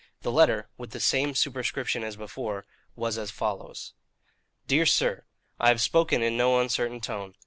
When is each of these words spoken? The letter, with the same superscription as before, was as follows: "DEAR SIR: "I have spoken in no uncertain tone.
The 0.23 0.31
letter, 0.31 0.67
with 0.79 0.93
the 0.93 0.99
same 0.99 1.35
superscription 1.35 2.03
as 2.03 2.15
before, 2.15 2.65
was 2.95 3.19
as 3.19 3.29
follows: 3.29 3.93
"DEAR 4.65 4.87
SIR: 4.87 5.25
"I 5.59 5.67
have 5.67 5.79
spoken 5.79 6.23
in 6.23 6.35
no 6.35 6.59
uncertain 6.59 7.01
tone. 7.01 7.35